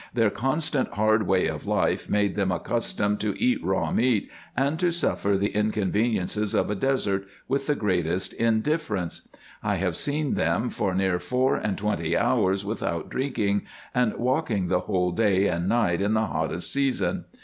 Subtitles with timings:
[0.15, 4.79] Their con stant hard way of life made them accustomed to eat raw meat, and
[4.79, 9.27] to suffer the inconveniences of a desert with the greatest indif ference.
[9.61, 13.61] I have seen them for near four and twenty hours without drinking,
[13.93, 17.25] and walking the whole day and night in the hottest season.